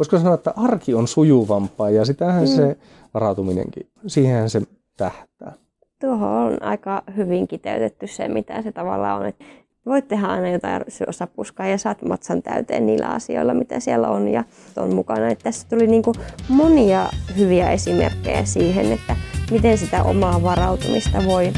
[0.00, 2.46] voisiko sanoa, että arki on sujuvampaa ja sitähän mm.
[2.46, 2.76] se
[3.14, 4.62] varautuminenkin, siihen se
[4.96, 5.52] tähtää.
[6.00, 9.26] Tuohon on aika hyvin kiteytetty se, mitä se tavallaan on.
[9.26, 9.44] Että
[9.86, 14.44] voit tehdä aina jotain syösapuskaa ja saat matsan täyteen niillä asioilla, mitä siellä on ja
[14.76, 15.28] on mukana.
[15.28, 16.14] Että tässä tuli niin kuin
[16.48, 17.06] monia
[17.38, 19.16] hyviä esimerkkejä siihen, että
[19.50, 21.52] miten sitä omaa varautumista voi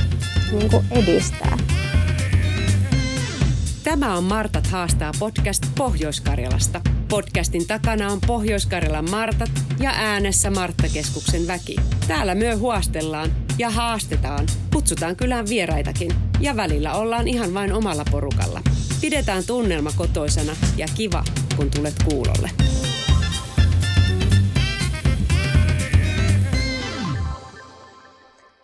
[0.52, 1.56] niin kuin edistää.
[3.84, 7.01] Tämä on Martat haastaa podcast Pohjois-Karjalasta.
[7.12, 9.50] Podcastin takana on Pohjois-Karjalan Martat
[9.80, 11.76] ja äänessä Marttakeskuksen väki.
[12.08, 14.46] Täällä myö huostellaan ja haastetaan.
[14.72, 18.60] Kutsutaan kylään vieraitakin ja välillä ollaan ihan vain omalla porukalla.
[19.00, 21.24] Pidetään tunnelma kotoisena ja kiva,
[21.56, 22.50] kun tulet kuulolle.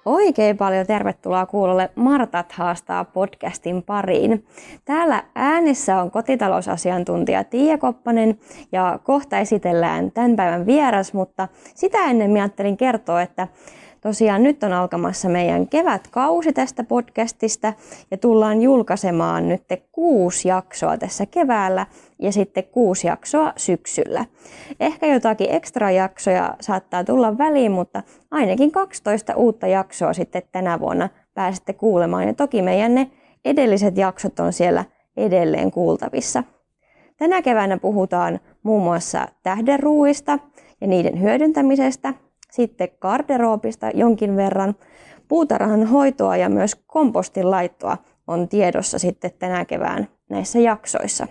[0.09, 4.47] Oikein paljon tervetuloa kuulolle Martat haastaa podcastin pariin.
[4.85, 8.39] Täällä äänessä on kotitalousasiantuntija Tiia Koppanen
[8.73, 13.49] ja kohta esitellään tämän päivän vieras, mutta sitä ennen ajattelin kertoa, että
[14.01, 17.73] Tosiaan nyt on alkamassa meidän kevätkausi tästä podcastista
[18.11, 21.87] ja tullaan julkaisemaan nyt kuusi jaksoa tässä keväällä
[22.19, 24.25] ja sitten kuusi jaksoa syksyllä.
[24.81, 31.09] Ehkä jotakin ekstra jaksoja saattaa tulla väliin, mutta ainakin 12 uutta jaksoa sitten tänä vuonna
[31.35, 32.27] pääsette kuulemaan.
[32.27, 33.11] Ja toki meidän ne
[33.45, 34.85] edelliset jaksot on siellä
[35.17, 36.45] edelleen kuultavissa.
[37.17, 40.39] Tänä keväänä puhutaan muun muassa tähdenruuista
[40.81, 42.15] ja niiden hyödyntämisestä–
[42.53, 44.75] sitten garderoopista jonkin verran.
[45.29, 47.97] Puutarhan hoitoa ja myös kompostin laittoa
[48.27, 51.27] on tiedossa sitten tänä kevään näissä jaksoissa.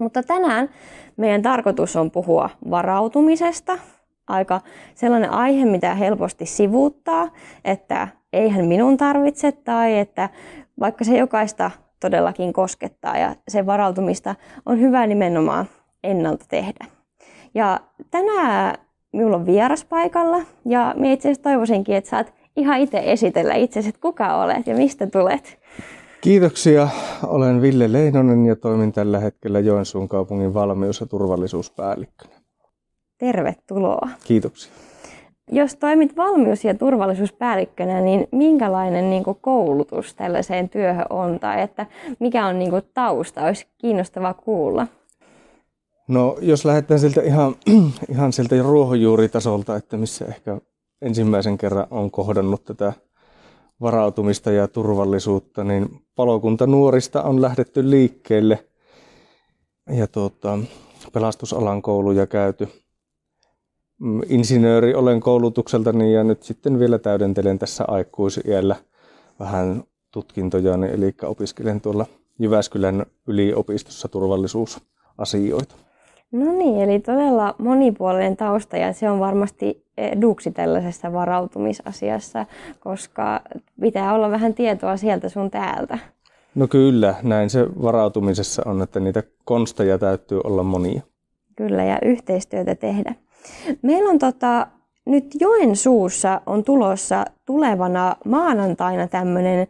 [0.00, 0.68] Mutta tänään
[1.16, 3.78] meidän tarkoitus on puhua varautumisesta.
[4.28, 4.60] Aika
[4.94, 7.28] sellainen aihe, mitä helposti sivuuttaa,
[7.64, 10.28] että eihän minun tarvitse tai että
[10.80, 14.34] vaikka se jokaista todellakin koskettaa ja se varautumista
[14.66, 15.66] on hyvä nimenomaan
[16.04, 16.84] ennalta tehdä.
[17.54, 17.80] Ja
[18.10, 18.74] tänään
[19.12, 23.88] minulla on vieras paikalla ja minä itse asiassa toivoisinkin, että saat ihan itse esitellä itsesi,
[23.88, 25.58] että kuka olet ja mistä tulet.
[26.20, 26.88] Kiitoksia.
[27.26, 32.34] Olen Ville Leinonen ja toimin tällä hetkellä Joensuun kaupungin valmius- ja turvallisuuspäällikkönä.
[33.18, 34.08] Tervetuloa.
[34.24, 34.72] Kiitoksia.
[35.52, 41.86] Jos toimit valmius- ja turvallisuuspäällikkönä, niin minkälainen niin kuin, koulutus tällaiseen työhön on tai että
[42.18, 43.44] mikä on niin kuin, tausta?
[43.44, 44.86] Olisi kiinnostavaa kuulla.
[46.08, 47.56] No jos lähdetään siltä ihan,
[48.12, 50.60] ihan siltä ruohonjuuritasolta, että missä ehkä
[51.02, 52.92] ensimmäisen kerran on kohdannut tätä
[53.80, 58.64] varautumista ja turvallisuutta, niin palokunta nuorista on lähdetty liikkeelle
[59.90, 60.58] ja tuota,
[61.12, 62.68] pelastusalan kouluja käyty.
[63.98, 68.76] Mm, insinööri olen koulutukseltani ja nyt sitten vielä täydentelen tässä aikuisiellä
[69.40, 72.06] vähän tutkintojani, eli opiskelen tuolla
[72.38, 75.87] Jyväskylän yliopistossa turvallisuusasioita.
[76.32, 82.46] No niin, eli todella monipuolinen tausta ja se on varmasti eduksi tällaisessa varautumisasiassa,
[82.80, 83.40] koska
[83.80, 85.98] pitää olla vähän tietoa sieltä sun täältä.
[86.54, 91.00] No kyllä, näin se varautumisessa on, että niitä konsteja täytyy olla monia.
[91.56, 93.14] Kyllä, ja yhteistyötä tehdä.
[93.82, 94.66] Meillä on tota,
[95.06, 99.66] nyt Joensuussa on tulossa tulevana maanantaina tämmöinen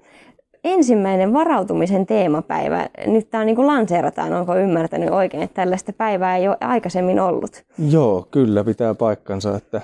[0.65, 2.89] ensimmäinen varautumisen teemapäivä.
[3.07, 7.65] Nyt tämä niin lanseerataan, onko ymmärtänyt oikein, että tällaista päivää ei ole aikaisemmin ollut?
[7.91, 9.81] Joo, kyllä pitää paikkansa, että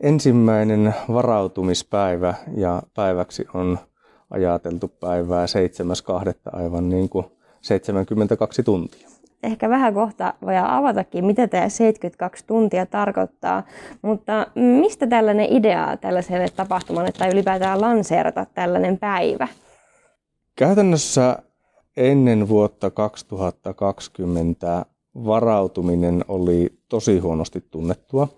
[0.00, 3.78] ensimmäinen varautumispäivä ja päiväksi on
[4.30, 6.32] ajateltu päivää 7.2.
[6.52, 7.26] aivan niin kuin
[7.60, 9.08] 72 tuntia.
[9.42, 13.62] Ehkä vähän kohta voi avatakin, mitä tämä 72 tuntia tarkoittaa,
[14.02, 19.48] mutta mistä tällainen idea tällaiselle tapahtumalle tai ylipäätään lanseerata tällainen päivä?
[20.56, 21.38] Käytännössä
[21.96, 28.28] ennen vuotta 2020 varautuminen oli tosi huonosti tunnettua.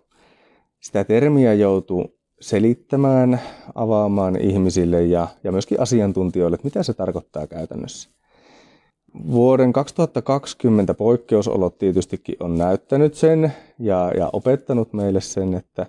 [0.80, 2.04] Sitä termiä joutui
[2.40, 3.40] selittämään,
[3.74, 8.10] avaamaan ihmisille ja, ja myöskin asiantuntijoille, että mitä se tarkoittaa käytännössä.
[9.30, 15.86] Vuoden 2020 poikkeusolot tietystikin on näyttänyt sen ja, ja opettanut meille sen, että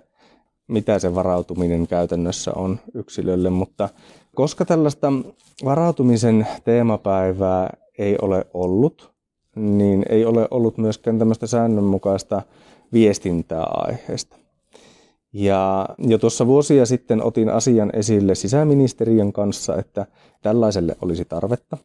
[0.68, 3.88] mitä se varautuminen käytännössä on yksilölle, mutta
[4.38, 5.12] koska tällaista
[5.64, 9.12] varautumisen teemapäivää ei ole ollut,
[9.56, 12.42] niin ei ole ollut myöskään tämmöistä säännönmukaista
[12.92, 14.36] viestintää aiheesta.
[15.32, 20.06] Ja jo tuossa vuosia sitten otin asian esille sisäministeriön kanssa, että
[20.42, 21.76] tällaiselle olisi tarvetta.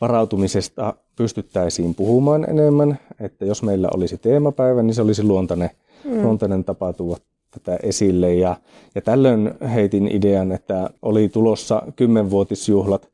[0.00, 5.70] Varautumisesta pystyttäisiin puhumaan enemmän, että jos meillä olisi teemapäivä, niin se olisi luontainen,
[6.04, 6.22] mm.
[6.22, 7.28] luontainen tapa tuoda
[7.60, 8.34] tätä esille.
[8.34, 8.56] Ja,
[8.94, 13.08] ja tällöin heitin idean, että oli tulossa kymmenvuotisjuhlat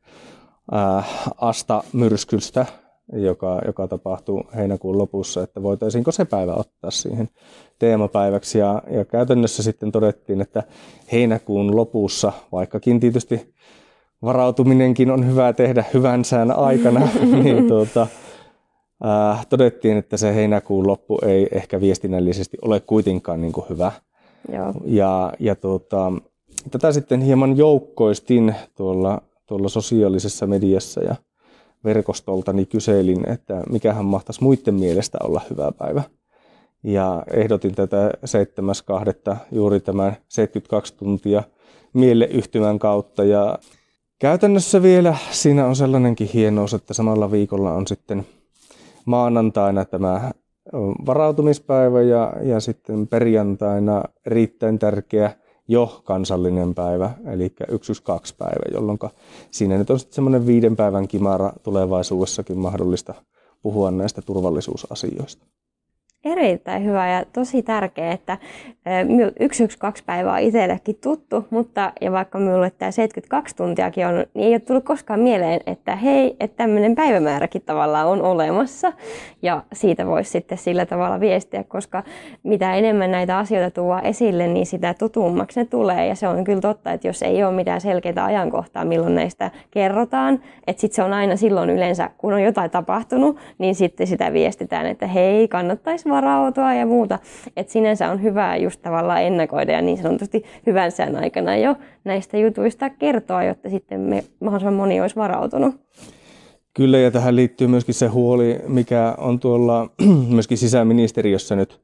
[0.71, 1.03] ää,
[1.37, 2.65] Asta-myrskystä
[3.13, 7.29] joka, joka tapahtuu heinäkuun lopussa, että voitaisiinko se päivä ottaa siihen
[7.79, 8.59] teemapäiväksi.
[8.59, 10.63] Ja, ja käytännössä sitten todettiin, että
[11.11, 13.53] heinäkuun lopussa, vaikkakin tietysti
[14.21, 17.07] varautuminenkin on hyvä tehdä hyvän sään aikana,
[17.43, 18.07] niin tuota,
[19.05, 23.91] äh, todettiin, että se heinäkuun loppu ei ehkä viestinnällisesti ole kuitenkaan niin kuin hyvä.
[24.53, 24.73] Joo.
[24.85, 26.11] Ja, ja tuota,
[26.71, 31.15] tätä sitten hieman joukkoistin tuolla, tuolla sosiaalisessa mediassa ja
[31.83, 36.03] verkostoltani kyselin, että mikähän mahtaisi muiden mielestä olla hyvä päivä.
[36.83, 38.11] Ja ehdotin tätä
[39.31, 39.37] 7.2.
[39.51, 41.43] juuri tämän 72 tuntia
[41.93, 43.23] mieleyhtymän kautta.
[43.23, 43.59] Ja
[44.19, 48.25] käytännössä vielä siinä on sellainenkin hienous, että samalla viikolla on sitten
[49.05, 50.31] maanantaina tämä
[51.05, 55.31] varautumispäivä ja, ja sitten perjantaina erittäin tärkeä
[55.67, 58.99] jo kansallinen päivä, eli 112 päivä, jolloin
[59.51, 63.13] siinä nyt on sitten semmoinen viiden päivän kimara tulevaisuudessakin mahdollista
[63.61, 65.45] puhua näistä turvallisuusasioista.
[66.25, 68.37] Erittäin hyvä ja tosi tärkeä, että
[69.39, 74.53] 112 päivä on itsellekin tuttu, mutta ja vaikka minulle tämä 72 tuntiakin on, niin ei
[74.53, 78.93] ole tullut koskaan mieleen, että hei, että tämmöinen päivämääräkin tavallaan on olemassa.
[79.41, 82.03] Ja siitä voisi sitten sillä tavalla viestiä, koska
[82.43, 86.07] mitä enemmän näitä asioita tuo esille, niin sitä tutummaksi ne tulee.
[86.07, 90.39] Ja se on kyllä totta, että jos ei ole mitään selkeää ajankohtaa, milloin näistä kerrotaan,
[90.67, 94.85] että sitten se on aina silloin yleensä, kun on jotain tapahtunut, niin sitten sitä viestitään,
[94.85, 97.19] että hei, kannattaisi varautua ja muuta.
[97.57, 102.37] Että sinänsä on hyvä just tavallaan ennakoida ja niin sanotusti hyvän sään aikana jo näistä
[102.37, 105.75] jutuista kertoa, jotta sitten me mahdollisimman moni olisi varautunut.
[106.73, 109.89] Kyllä, ja tähän liittyy myöskin se huoli, mikä on tuolla
[110.35, 111.81] myöskin sisäministeriössä nyt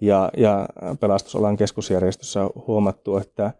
[0.00, 0.68] ja, ja
[1.00, 3.52] pelastusalan keskusjärjestössä huomattu, että,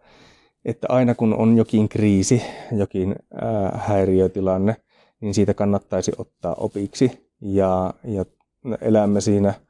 [0.65, 4.75] että aina kun on jokin kriisi, jokin ää, häiriötilanne,
[5.21, 8.25] niin siitä kannattaisi ottaa opiksi ja, ja
[8.81, 9.53] elämme siinä–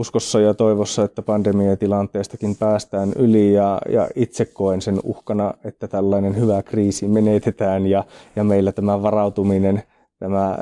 [0.00, 6.36] uskossa ja toivossa, että pandemiatilanteestakin päästään yli ja, ja itse koen sen uhkana, että tällainen
[6.36, 8.04] hyvä kriisi menetetään ja,
[8.36, 9.82] ja meillä tämä varautuminen,
[10.18, 10.58] tämä,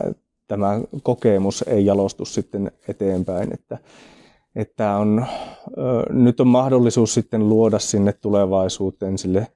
[0.48, 3.54] tämä kokemus ei jalostu sitten eteenpäin.
[3.54, 3.78] Että,
[4.56, 5.26] että on,
[6.10, 9.46] nyt on mahdollisuus sitten luoda sinne tulevaisuuteen sille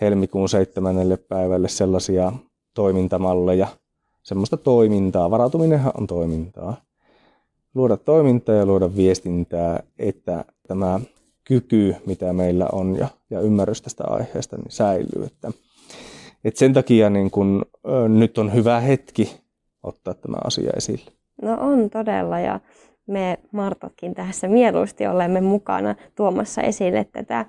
[0.00, 2.32] helmikuun seitsemännelle päivälle sellaisia
[2.74, 3.68] toimintamalleja,
[4.22, 5.30] semmoista toimintaa.
[5.30, 6.76] Varautuminenhan on toimintaa
[7.74, 11.00] luoda toimintaa ja luoda viestintää, että tämä
[11.44, 15.24] kyky, mitä meillä on ja, ja ymmärrys tästä aiheesta, niin säilyy.
[15.26, 15.52] Että,
[16.44, 19.40] että sen takia niin kun, ö, nyt on hyvä hetki
[19.82, 21.10] ottaa tämä asia esille.
[21.42, 22.60] No on todella ja
[23.06, 27.46] me Martatkin tässä mieluusti olemme mukana tuomassa esille tätä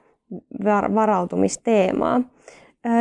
[0.95, 2.21] varautumisteemaa.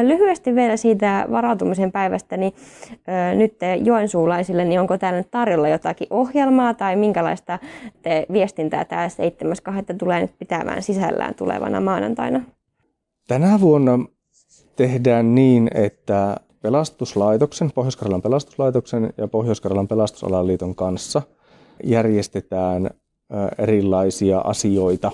[0.02, 2.52] Lyhyesti vielä siitä varautumisen päivästä, niin
[3.36, 7.58] nyt te joensuulaisille, niin onko täällä nyt tarjolla jotakin ohjelmaa tai minkälaista
[8.02, 9.96] te viestintää tämä 7.2.
[9.98, 12.40] tulee nyt pitämään sisällään tulevana maanantaina?
[13.28, 13.98] Tänä vuonna
[14.76, 21.22] tehdään niin, että pelastuslaitoksen, Pohjois-Karjalan pelastuslaitoksen ja Pohjois-Karjalan pelastusalan liiton kanssa
[21.84, 22.90] järjestetään
[23.58, 25.12] erilaisia asioita.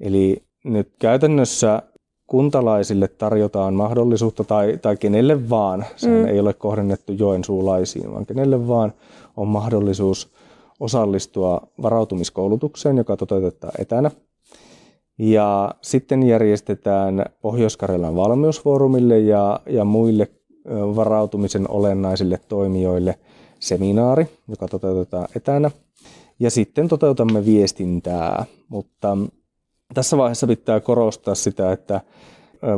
[0.00, 1.82] Eli nyt käytännössä
[2.26, 6.24] kuntalaisille tarjotaan mahdollisuutta tai, tai kenelle vaan, se mm.
[6.24, 8.92] ei ole kohdennettu joensuulaisiin, vaan kenelle vaan
[9.36, 10.32] on mahdollisuus
[10.80, 14.10] osallistua varautumiskoulutukseen, joka toteutetaan etänä.
[15.18, 20.28] Ja sitten järjestetään Pohjois-Karjalan valmiusfoorumille ja, ja muille
[20.96, 23.18] varautumisen olennaisille toimijoille
[23.60, 25.70] seminaari, joka toteutetaan etänä.
[26.40, 29.16] Ja sitten toteutamme viestintää, mutta
[29.94, 32.00] tässä vaiheessa pitää korostaa sitä, että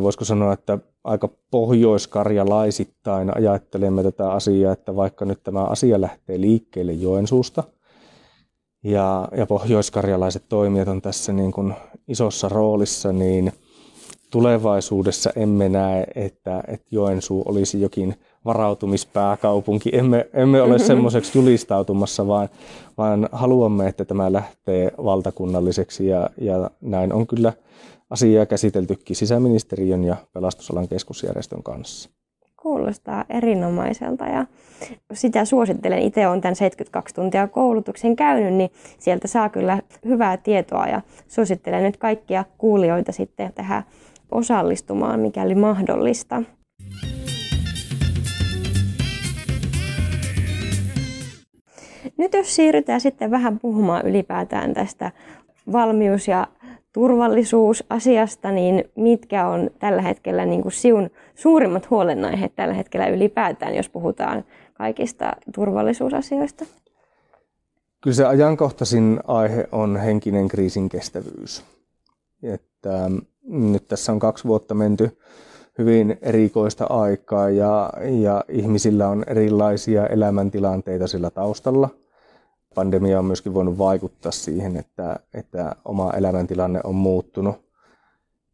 [0.03, 6.93] voisiko sanoa, että aika pohjoiskarjalaisittain ajattelemme tätä asiaa, että vaikka nyt tämä asia lähtee liikkeelle
[6.93, 7.65] Joensuusta,
[8.85, 11.75] ja, ja pohjoiskarjalaiset toimijat on tässä niin kuin
[12.09, 13.53] isossa roolissa, niin
[14.31, 18.15] tulevaisuudessa emme näe, että, että Joensuu olisi jokin
[18.45, 19.91] varautumispääkaupunki.
[19.93, 20.87] Emme, emme ole mm-hmm.
[20.87, 22.49] semmoiseksi julistautumassa, vaan,
[22.99, 27.53] vaan haluamme, että tämä lähtee valtakunnalliseksi ja, ja näin on kyllä
[28.11, 32.11] asiaa käsiteltykin sisäministeriön ja pelastusalan keskusjärjestön kanssa.
[32.63, 34.47] Kuulostaa erinomaiselta ja
[35.13, 36.03] sitä suosittelen.
[36.03, 41.83] Itse olen tämän 72 tuntia koulutuksen käynyt, niin sieltä saa kyllä hyvää tietoa ja suosittelen
[41.83, 43.83] nyt kaikkia kuulijoita sitten tähän
[44.31, 46.43] osallistumaan, mikäli mahdollista.
[52.17, 55.11] Nyt jos siirrytään sitten vähän puhumaan ylipäätään tästä
[55.73, 56.47] valmius- ja
[56.93, 63.89] turvallisuusasiasta, niin mitkä on tällä hetkellä niin kuin siun suurimmat huolenaiheet tällä hetkellä ylipäätään, jos
[63.89, 64.45] puhutaan
[64.75, 66.65] kaikista turvallisuusasioista?
[68.01, 71.65] Kyllä se ajankohtaisin aihe on henkinen kriisin kestävyys.
[72.43, 75.19] Että mm, nyt tässä on kaksi vuotta menty
[75.79, 77.91] hyvin erikoista aikaa ja,
[78.23, 81.91] ja ihmisillä on erilaisia elämäntilanteita sillä taustalla.
[82.75, 87.57] Pandemia on myöskin voinut vaikuttaa siihen, että, että oma elämäntilanne on muuttunut.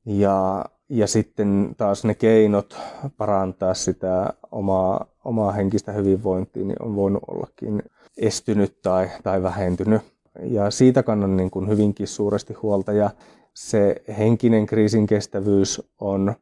[0.07, 2.77] Ja, ja sitten taas ne keinot
[3.17, 7.83] parantaa sitä omaa, omaa henkistä hyvinvointia niin on voinut ollakin
[8.17, 10.03] estynyt tai, tai vähentynyt.
[10.43, 12.93] Ja siitä kannan niin kuin hyvinkin suuresti huolta.
[12.93, 13.11] Ja
[13.55, 16.35] se henkinen kriisin kestävyys on,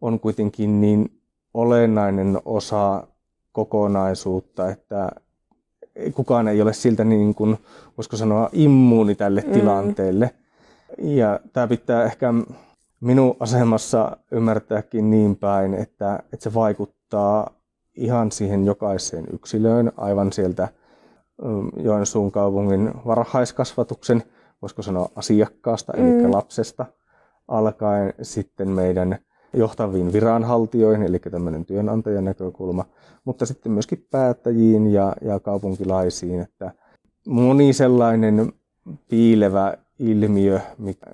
[0.00, 1.20] on kuitenkin niin
[1.54, 3.06] olennainen osa
[3.52, 5.10] kokonaisuutta, että
[6.14, 7.58] kukaan ei ole siltä niin kuin,
[7.96, 9.52] voisiko sanoa, immuuni tälle mm.
[9.52, 10.30] tilanteelle.
[10.98, 12.34] Ja tämä pitää ehkä
[13.00, 17.50] minun asemassa ymmärtääkin niin päin, että, että se vaikuttaa
[17.96, 20.68] ihan siihen jokaiseen yksilöön, aivan sieltä
[21.76, 24.22] Joensuun kaupungin varhaiskasvatuksen,
[24.62, 26.20] voisiko sanoa asiakkaasta, mm.
[26.20, 26.86] eli lapsesta,
[27.48, 29.18] alkaen sitten meidän
[29.52, 32.84] johtaviin viranhaltijoihin, eli tämmöinen työnantajan näkökulma,
[33.24, 36.72] mutta sitten myöskin päättäjiin ja, ja kaupunkilaisiin, että
[37.26, 38.52] moni sellainen
[39.08, 40.60] piilevä ilmiö,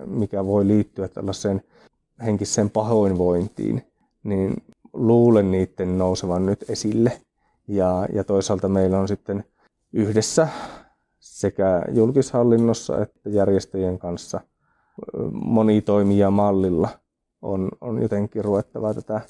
[0.05, 1.61] mikä voi liittyä tällaiseen
[2.25, 3.83] henkiseen pahoinvointiin,
[4.23, 4.53] niin
[4.93, 7.21] luulen niiden nousevan nyt esille.
[7.67, 9.43] Ja, ja toisaalta meillä on sitten
[9.93, 10.47] yhdessä
[11.19, 14.41] sekä julkishallinnossa että järjestöjen kanssa
[15.31, 16.89] monitoimijamallilla
[17.41, 19.21] on, on jotenkin ruvettava tätä,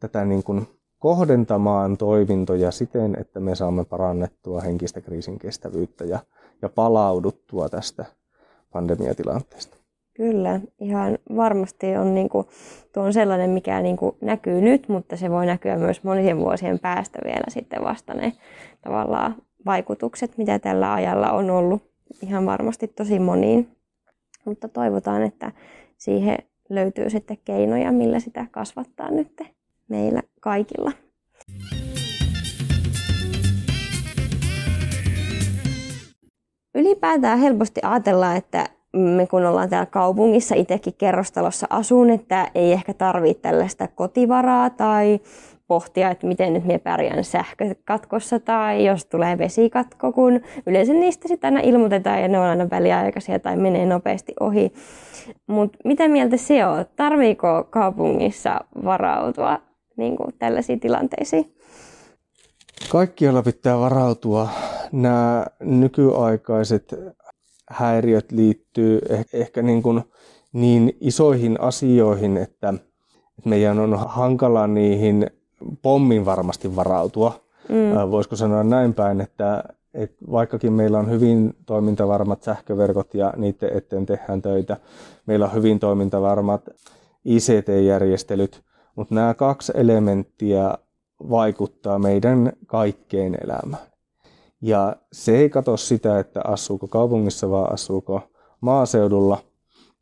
[0.00, 0.66] tätä niin kuin
[0.98, 6.18] kohdentamaan toimintoja siten, että me saamme parannettua henkistä kriisin kestävyyttä ja,
[6.62, 8.04] ja palauduttua tästä
[8.72, 9.76] pandemiatilanteesta.
[10.16, 12.46] Kyllä, ihan varmasti on, niin kuin,
[12.92, 16.78] tuo on sellainen, mikä niin kuin näkyy nyt, mutta se voi näkyä myös monien vuosien
[16.78, 18.32] päästä vielä sitten vasta ne
[18.82, 19.34] tavallaan
[19.66, 21.82] vaikutukset, mitä tällä ajalla on ollut
[22.22, 23.68] ihan varmasti tosi moniin.
[24.44, 25.52] Mutta toivotaan, että
[25.96, 26.38] siihen
[26.70, 29.42] löytyy sitten keinoja, millä sitä kasvattaa nyt
[29.88, 30.92] meillä kaikilla.
[36.74, 42.94] Ylipäätään helposti ajatellaan, että me kun ollaan täällä kaupungissa, itsekin kerrostalossa asun, että ei ehkä
[42.94, 45.20] tarvitse tällaista kotivaraa tai
[45.66, 51.56] pohtia, että miten nyt me pärjään sähkökatkossa tai jos tulee vesikatko, kun yleensä niistä sitten
[51.56, 54.72] aina ilmoitetaan ja ne on aina väliaikaisia tai menee nopeasti ohi.
[55.46, 56.84] Mutta mitä mieltä se on?
[56.96, 59.58] Tarviiko kaupungissa varautua
[59.96, 61.54] niin kuin tällaisiin tilanteisiin?
[62.88, 64.48] Kaikkialla pitää varautua.
[64.92, 66.94] Nämä nykyaikaiset
[67.70, 68.98] häiriöt liittyy
[69.32, 70.02] ehkä niin, kuin
[70.52, 72.74] niin isoihin asioihin, että
[73.44, 75.30] meidän on hankala niihin
[75.82, 77.32] pommin varmasti varautua.
[77.68, 78.10] Mm.
[78.10, 84.06] Voisiko sanoa näin päin, että, että vaikkakin meillä on hyvin toimintavarmat sähköverkot ja niiden eteen
[84.06, 84.76] tehdään töitä,
[85.26, 86.68] meillä on hyvin toimintavarmat
[87.24, 88.62] ICT-järjestelyt,
[88.96, 90.78] mutta nämä kaksi elementtiä
[91.30, 93.86] vaikuttaa meidän kaikkeen elämään.
[94.60, 98.22] Ja se ei katso sitä, että asuuko kaupungissa vai asuuko
[98.60, 99.38] maaseudulla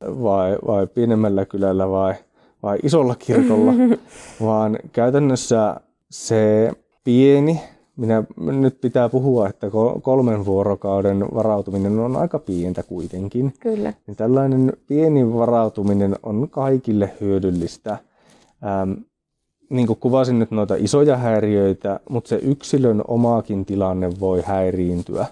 [0.00, 2.14] vai, vai pienemmällä kylällä vai,
[2.62, 3.72] vai isolla kirkolla,
[4.46, 6.70] vaan käytännössä se
[7.04, 7.60] pieni,
[7.96, 9.66] minä nyt pitää puhua, että
[10.02, 13.54] kolmen vuorokauden varautuminen on aika pientä kuitenkin.
[13.60, 13.92] Kyllä.
[14.06, 17.90] Niin tällainen pieni varautuminen on kaikille hyödyllistä.
[18.66, 18.92] Ähm,
[19.70, 25.26] niin kuin kuvasin nyt noita isoja häiriöitä, mutta se yksilön omaakin tilanne voi häiriintyä.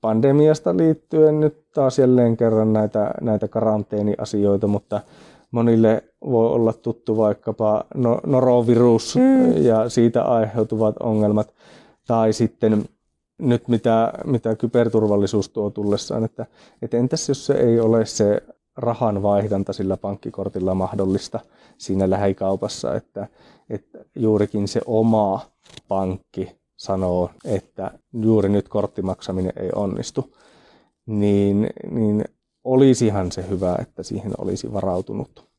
[0.00, 5.00] Pandemiasta liittyen nyt taas jälleen kerran näitä, näitä karanteeniasioita, mutta
[5.50, 9.62] monille voi olla tuttu vaikkapa no, norovirus mm.
[9.62, 11.54] ja siitä aiheutuvat ongelmat.
[12.06, 12.84] Tai sitten
[13.38, 16.46] nyt mitä, mitä kyberturvallisuus tuo tullessaan, että,
[16.82, 18.42] että entäs jos se ei ole se
[18.76, 21.40] rahan vaihdanta sillä pankkikortilla mahdollista
[21.78, 23.26] siinä lähikaupassa, että,
[23.70, 25.40] että juurikin se oma
[25.88, 30.36] pankki sanoo, että juuri nyt korttimaksaminen ei onnistu,
[31.06, 32.24] niin, niin
[32.66, 35.55] olisihan se hyvä, että siihen olisi varautunut.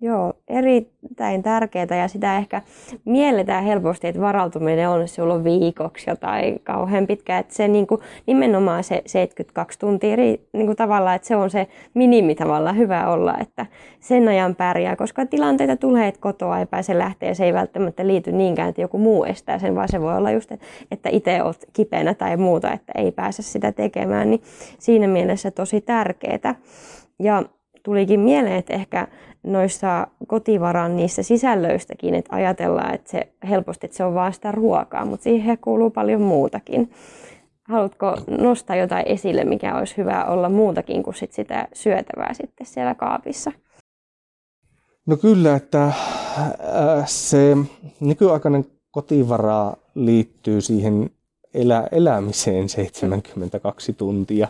[0.00, 2.62] Joo, erittäin tärkeää ja sitä ehkä
[3.04, 7.38] mielletään helposti, että varautuminen on sulla viikoksi tai kauhean pitkä.
[7.38, 11.66] Että se niin kuin, nimenomaan se 72 tuntia niin kuin tavallaan, että se on se
[11.94, 13.66] minimi tavallaan hyvä olla, että
[14.00, 18.32] sen ajan pärjää, koska tilanteita tulee, että kotoa ei pääse lähteä, se ei välttämättä liity
[18.32, 20.52] niinkään, että joku muu estää sen, vaan se voi olla just,
[20.90, 24.42] että itse olet kipeänä tai muuta, että ei pääse sitä tekemään, niin
[24.78, 26.54] siinä mielessä tosi tärkeää.
[27.18, 27.42] Ja
[27.82, 29.08] tulikin mieleen, että ehkä
[29.42, 35.04] noissa kotivaran niissä sisällöistäkin, että ajatellaan, että se helposti että se on vain sitä ruokaa,
[35.04, 36.90] mutta siihen kuuluu paljon muutakin.
[37.68, 42.94] Haluatko nostaa jotain esille, mikä olisi hyvä olla muutakin kuin sit sitä syötävää sitten siellä
[42.94, 43.52] kaapissa?
[45.06, 45.94] No kyllä, että äh,
[47.06, 47.56] se
[48.00, 51.10] nykyaikainen kotivara liittyy siihen
[51.54, 54.48] elä, elämiseen 72 tuntia,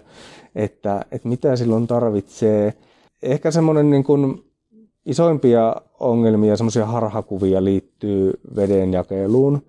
[0.54, 2.75] että, että mitä silloin tarvitsee.
[3.22, 4.44] Ehkä semmoinen niin kuin
[5.06, 9.62] isoimpia ongelmia, semmoisia harhakuvia liittyy vedenjakeluun.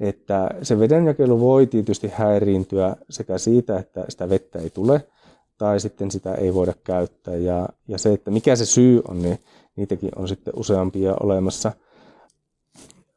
[0.00, 5.06] Että se vedenjakelu voi tietysti häiriintyä sekä siitä, että sitä vettä ei tule,
[5.58, 7.34] tai sitten sitä ei voida käyttää.
[7.34, 9.38] Ja, ja se, että mikä se syy on, niin
[9.76, 11.72] niitäkin on sitten useampia olemassa.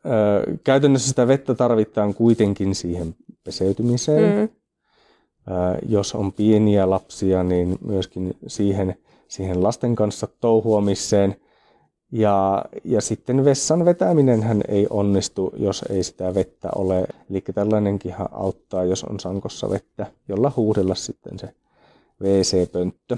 [0.06, 4.36] Öö, käytännössä sitä vettä tarvitaan kuitenkin siihen peseytymiseen.
[4.36, 4.50] Mm.
[5.54, 8.96] Öö, jos on pieniä lapsia, niin myöskin siihen,
[9.30, 11.36] siihen lasten kanssa touhuamiseen–
[12.12, 17.08] ja, ja sitten vessan vetäminen hän ei onnistu, jos ei sitä vettä ole.
[17.30, 21.50] Eli tällainenkin auttaa, jos on sankossa vettä, jolla huudella sitten se
[22.22, 23.18] WC-pönttö.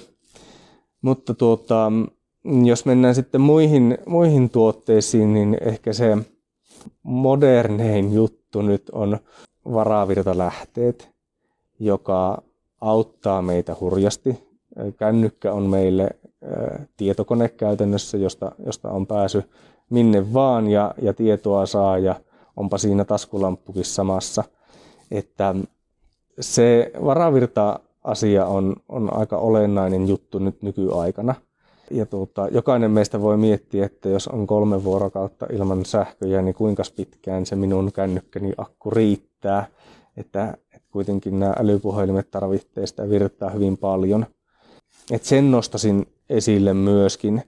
[1.01, 1.91] Mutta tuota,
[2.65, 6.18] jos mennään sitten muihin, muihin tuotteisiin, niin ehkä se
[7.03, 9.18] modernein juttu nyt on
[9.74, 11.10] varavirtalähteet,
[11.80, 12.41] joka
[12.82, 14.50] auttaa meitä hurjasti.
[14.98, 16.10] Kännykkä on meille
[16.98, 19.44] tietokone käytännössä, josta, josta on pääsy
[19.90, 22.16] minne vaan ja, ja tietoa saa ja
[22.58, 24.44] onpa siinä taskulamppukin samassa.
[25.12, 25.56] Että
[26.40, 31.36] se varavirta-asia on, on aika olennainen juttu nyt nykyaikana.
[31.92, 36.84] Ja tuota, jokainen meistä voi miettiä, että jos on kolme vuorokautta ilman sähköjä, niin kuinka
[36.96, 39.68] pitkään se minun kännykkäni akku riittää.
[40.18, 44.25] Että, että kuitenkin nämä älypuhelimet tarvitsee sitä virtaa hyvin paljon.
[45.12, 47.44] Et sen nostasin esille myöskin.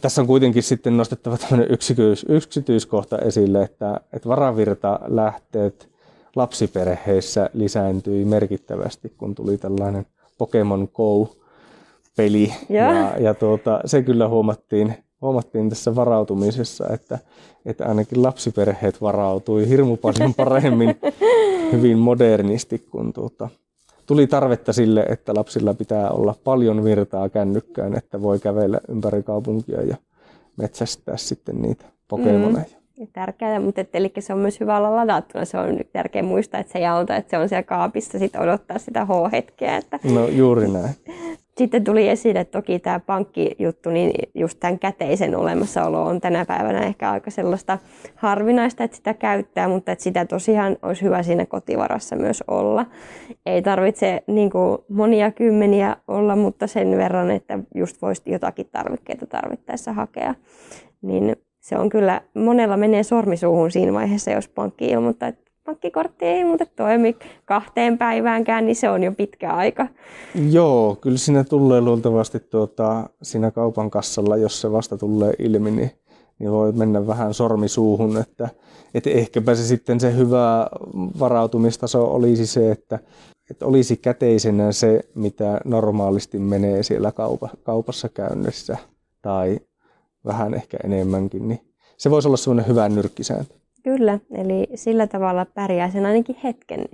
[0.00, 5.88] Tässä on kuitenkin sitten nostettava tämmöinen yksityis, yksityiskohta esille, että, että varavirta-lähteet
[6.36, 10.06] lapsiperheissä lisääntyi merkittävästi, kun tuli tällainen
[10.38, 12.52] Pokemon Go-peli.
[12.68, 17.18] Ja, ja, ja tuota, se kyllä huomattiin, huomattiin tässä varautumisessa, että,
[17.66, 20.94] että ainakin lapsiperheet varautui hirmu paljon paremmin
[21.72, 23.48] hyvin modernisti kuin tuota,
[24.10, 29.82] tuli tarvetta sille, että lapsilla pitää olla paljon virtaa kännykkään, että voi kävellä ympäri kaupunkia
[29.82, 29.96] ja
[30.56, 32.64] metsästää sitten niitä pokemoneja.
[32.98, 33.06] Mm.
[33.12, 35.44] Tärkeää, mutta että, eli se on myös hyvä olla ladattuna.
[35.44, 38.78] Se on tärkeää muistaa, että se ei auta, että se on siellä kaapissa sit odottaa
[38.78, 39.76] sitä H-hetkeä.
[39.76, 39.98] Että...
[40.14, 40.94] No juuri näin.
[41.58, 47.10] Sitten tuli esille toki tämä pankkijuttu, niin just tämän käteisen olemassaolo on tänä päivänä ehkä
[47.10, 47.78] aika sellaista
[48.16, 52.86] harvinaista, että sitä käyttää, mutta että sitä tosiaan olisi hyvä siinä kotivarassa myös olla.
[53.46, 59.26] Ei tarvitse niin kuin monia kymmeniä olla, mutta sen verran, että just voisi jotakin tarvikkeita
[59.26, 60.34] tarvittaessa hakea.
[61.02, 66.44] Niin se on kyllä, monella menee sormisuuhun siinä vaiheessa, jos pankki ilmoittaa, että pankkikortti ei
[66.44, 69.86] muuten toimi kahteen päiväänkään, niin se on jo pitkä aika.
[70.50, 75.90] Joo, kyllä siinä tulee luultavasti tuota, siinä kaupan kassalla, jos se vasta tulee ilmi, niin,
[76.38, 78.48] niin voi mennä vähän sormi suuhun, että,
[78.94, 80.66] että ehkäpä se sitten se hyvä
[81.18, 82.98] varautumistaso olisi se, että,
[83.50, 88.76] että olisi käteisenä se, mitä normaalisti menee siellä kaupa, kaupassa käynnissä
[89.22, 89.60] tai
[90.24, 91.60] vähän ehkä enemmänkin, niin
[91.96, 93.59] se voisi olla semmoinen hyvä nyrkkisääntö.
[93.82, 96.84] Kyllä, eli sillä tavalla pärjää sen ainakin hetken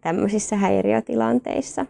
[0.00, 1.86] tämmöisissä häiriötilanteissa.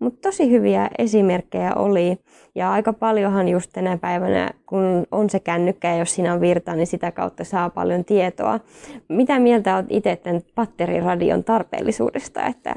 [0.00, 2.18] Mutta tosi hyviä esimerkkejä oli.
[2.54, 6.74] Ja aika paljonhan just tänä päivänä, kun on se kännykkä ja jos siinä on virta,
[6.74, 8.60] niin sitä kautta saa paljon tietoa.
[9.08, 12.74] Mitä mieltä olet itse tämän patteriradion tarpeellisuudesta, että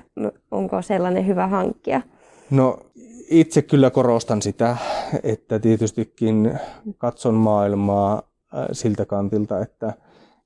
[0.52, 2.02] onko sellainen hyvä hankkia?
[2.50, 2.78] No
[3.30, 4.78] itse kyllä korostan sitä,
[5.24, 6.60] että tietystikin
[6.98, 8.16] katson maailmaa
[8.56, 9.94] äh, siltä kantilta, että–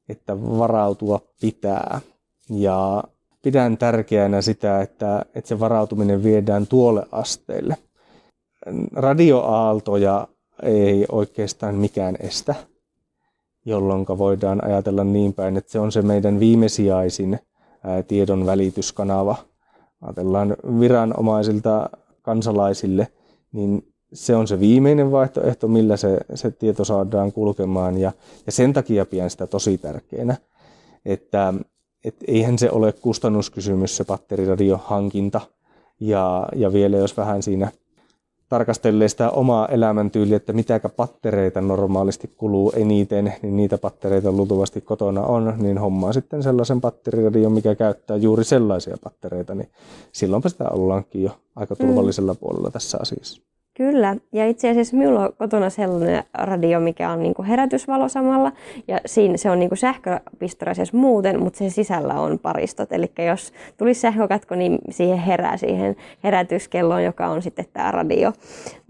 [0.09, 2.01] että varautua pitää.
[2.49, 3.03] Ja
[3.41, 7.77] pidän tärkeänä sitä, että, että se varautuminen viedään tuolle asteelle.
[8.93, 10.27] Radioaaltoja
[10.63, 12.55] ei oikeastaan mikään estä,
[13.65, 17.39] jolloin voidaan ajatella niin päin, että se on se meidän viimesijaisin
[18.07, 19.35] tiedon välityskanava.
[20.01, 21.89] Ajatellaan viranomaisilta
[22.21, 23.07] kansalaisille,
[23.51, 27.97] niin se on se viimeinen vaihtoehto, millä se, se tieto saadaan kulkemaan.
[27.97, 28.11] Ja,
[28.45, 30.35] ja sen takia pidän sitä tosi tärkeänä,
[31.05, 31.53] että
[32.03, 35.41] et eihän se ole kustannuskysymys se batteriradiohankinta
[35.99, 37.71] ja, ja vielä jos vähän siinä
[38.49, 45.21] tarkastelee sitä omaa elämäntyyliä, että mitäkä pattereita normaalisti kuluu eniten, niin niitä pattereita luultavasti kotona
[45.21, 49.69] on, niin hommaa sitten sellaisen batteriradion, mikä käyttää juuri sellaisia pattereita, niin
[50.11, 53.41] silloinpa sitä ollaankin jo aika turvallisella puolella tässä asiassa.
[53.79, 58.51] Kyllä, ja itse asiassa minulla on kotona sellainen radio, mikä on niinku herätysvalo samalla,
[58.87, 62.91] ja siinä se on niinku sähköpistoraisessa muuten, mutta sen sisällä on paristot.
[62.91, 68.33] Eli jos tulisi sähkökatko, niin siihen herää siihen herätyskelloon, joka on sitten tämä radio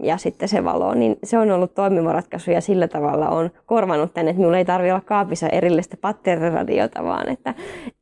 [0.02, 4.14] ja sitten se valo, niin se on ollut toimiva ratkaisu ja sillä tavalla on korvannut
[4.14, 7.54] tänne, että minulla ei tarvitse olla kaapissa erillistä patteriradiota, vaan että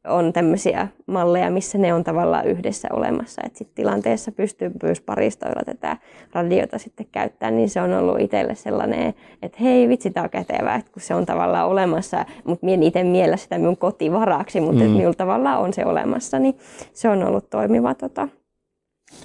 [0.07, 3.43] on tämmöisiä malleja, missä ne on tavallaan yhdessä olemassa.
[3.47, 5.97] Että sitten tilanteessa pystyy myös paristoilla tätä
[6.33, 10.77] radiota sitten käyttämään, niin se on ollut itselle sellainen, että hei vitsi, tämä on kätevää,
[10.77, 14.91] että kun se on tavallaan olemassa, mutta minä itse miellä sitä minun kotivaraksi, mutta mm.
[14.91, 16.59] minulla tavallaan on se olemassa, niin
[16.93, 18.29] se on ollut toimiva tota,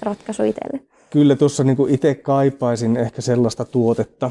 [0.02, 0.80] ratkaisu itselle.
[1.10, 4.30] Kyllä tuossa niin itse kaipaisin ehkä sellaista tuotetta,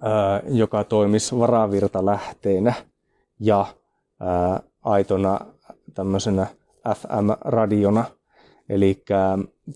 [0.00, 2.74] ää, joka toimisi varavirtalähteenä
[3.40, 3.66] ja
[4.20, 5.40] ää, aitona
[5.94, 6.46] tämmöisenä
[6.88, 8.04] FM-radiona.
[8.72, 9.02] Eli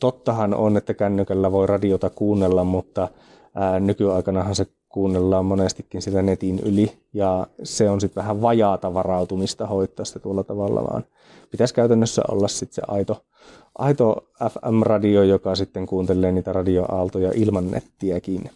[0.01, 3.09] tottahan on, että kännykällä voi radiota kuunnella, mutta
[3.55, 9.67] ää, nykyaikanahan se kuunnellaan monestikin sitä netin yli ja se on sitten vähän vajaata varautumista
[9.67, 11.05] hoitaa sitä tuolla tavalla, vaan
[11.51, 13.25] pitäisi käytännössä olla sitten se aito,
[13.79, 18.51] aito FM-radio, joka sitten kuuntelee niitä radioaaltoja ilman nettiäkin.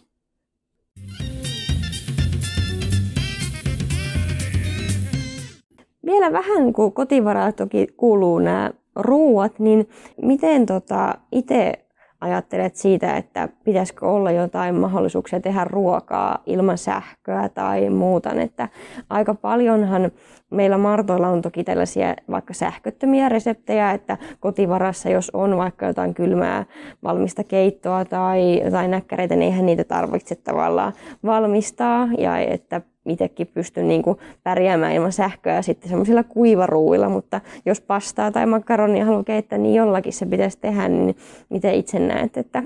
[6.05, 9.89] Vielä vähän, kun kotivaraa toki kuuluu nämä ruuat, niin
[10.21, 11.85] miten tota itse
[12.21, 18.31] ajattelet siitä, että pitäisikö olla jotain mahdollisuuksia tehdä ruokaa ilman sähköä tai muuta.
[18.31, 18.69] Että
[19.09, 20.11] aika paljonhan
[20.49, 26.65] meillä Martoilla on toki tällaisia vaikka sähköttömiä reseptejä, että kotivarassa jos on vaikka jotain kylmää
[27.03, 30.93] valmista keittoa tai jotain näkkäreitä, niin eihän niitä tarvitse tavallaan
[31.25, 37.81] valmistaa ja että itsekin pystyn niin kuin pärjäämään ilman sähköä sitten semmoisilla kuivaruuilla, mutta jos
[37.81, 41.17] pastaa tai makaronia haluaa keittää, niin jollakin se pitäisi tehdä, niin
[41.49, 42.63] miten itse näet, että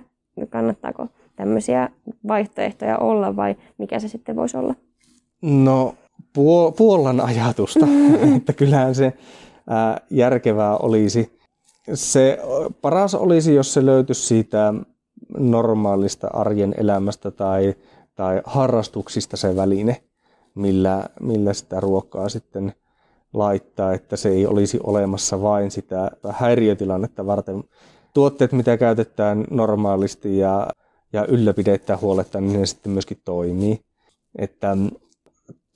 [0.50, 1.90] kannattaako tämmöisiä
[2.28, 4.76] vaihtoehtoja olla vai mikä se sitten voisi olla?
[5.42, 5.96] No
[6.78, 7.88] puolan ajatusta,
[8.38, 9.14] että kyllähän se
[9.70, 11.40] ää, järkevää olisi.
[11.94, 12.40] Se
[12.82, 14.74] paras olisi, jos se löytyisi siitä
[15.38, 17.76] normaalista arjen elämästä tai,
[18.16, 20.02] tai harrastuksista se väline
[20.56, 22.74] millä, millä sitä ruokaa sitten
[23.34, 27.64] laittaa, että se ei olisi olemassa vain sitä häiriötilannetta varten.
[28.14, 30.68] Tuotteet, mitä käytetään normaalisti ja,
[31.14, 33.80] ja ylläpidetään huoletta, niin ne sitten myöskin toimii.
[34.36, 34.78] Että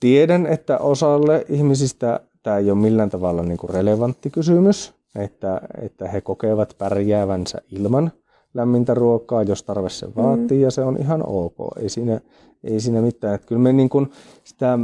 [0.00, 6.08] tiedän, että osalle ihmisistä tämä ei ole millään tavalla niin kuin relevantti kysymys, että, että
[6.08, 8.12] he kokevat pärjäävänsä ilman
[8.54, 10.62] lämmintä ruokaa, jos tarve se vaatii, mm.
[10.62, 11.56] ja se on ihan ok.
[11.76, 12.20] Ei siinä,
[12.64, 13.34] ei siinä mitään.
[13.34, 14.10] Että kyllä me niin kuin
[14.44, 14.78] sitä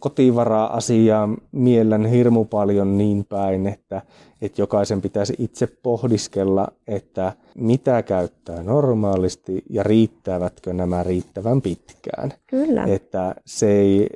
[0.00, 4.02] kotivaraa-asiaa miellän hirmu paljon niin päin, että,
[4.42, 12.32] että jokaisen pitäisi itse pohdiskella, että mitä käyttää normaalisti ja riittävätkö nämä riittävän pitkään.
[12.46, 12.84] Kyllä.
[12.84, 14.08] Että se ei,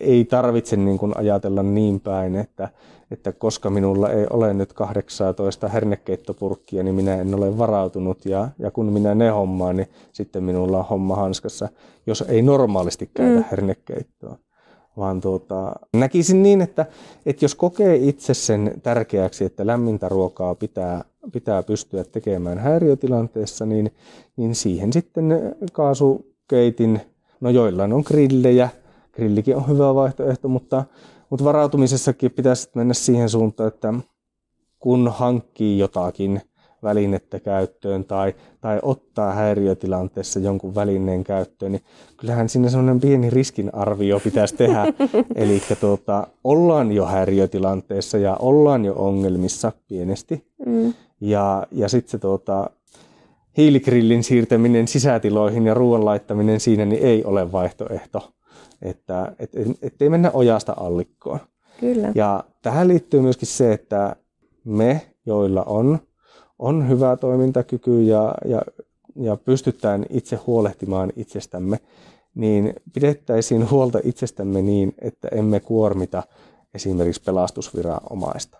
[0.00, 2.68] ei tarvitse niin kuin ajatella niin päin, että,
[3.10, 8.70] että koska minulla ei ole nyt 18 hernekeittopurkkia, niin minä en ole varautunut ja, ja
[8.70, 11.68] kun minä ne hommaan, niin sitten minulla on homma hanskassa,
[12.06, 13.44] jos ei normaalisti käytä mm.
[13.50, 14.38] hernekeittoa.
[14.96, 16.86] Vaan tuota, näkisin niin, että,
[17.26, 23.90] että jos kokee itse sen tärkeäksi, että lämmintä ruokaa pitää, pitää pystyä tekemään häiriötilanteessa, niin,
[24.36, 27.00] niin siihen sitten kaasukeitin,
[27.40, 28.68] no joillain on grillejä,
[29.12, 30.84] grillikin on hyvä vaihtoehto, mutta
[31.30, 33.94] mutta varautumisessakin pitäisi mennä siihen suuntaan, että
[34.78, 36.40] kun hankkii jotakin
[36.84, 41.82] välinettä käyttöön tai, tai ottaa häiriötilanteessa jonkun välineen käyttöön, niin
[42.16, 44.84] kyllähän siinä semmoinen pieni riskinarvio pitäisi tehdä.
[45.34, 50.46] Eli tuota, ollaan jo häiriötilanteessa ja ollaan jo ongelmissa pienesti.
[50.66, 50.94] Mm.
[51.20, 52.70] Ja, ja sitten se tuota,
[53.56, 58.34] hiiligrillin siirtäminen sisätiloihin ja ruoan laittaminen siinä niin ei ole vaihtoehto
[58.84, 59.50] että et,
[59.82, 61.40] et, ei mennä ojasta allikkoon.
[61.80, 62.12] Kyllä.
[62.14, 64.16] Ja tähän liittyy myöskin se, että
[64.64, 65.98] me, joilla on,
[66.58, 68.62] on hyvä toimintakyky ja, ja,
[69.16, 71.80] ja pystytään itse huolehtimaan itsestämme,
[72.34, 76.22] niin pidettäisiin huolta itsestämme niin, että emme kuormita
[76.74, 78.58] esimerkiksi pelastusviranomaista.